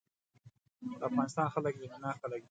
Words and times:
د 0.99 1.01
افغانستان 1.09 1.47
خلک 1.53 1.73
مينه 1.81 1.97
ناک 2.03 2.15
خلک 2.21 2.37
دي. 2.37 2.39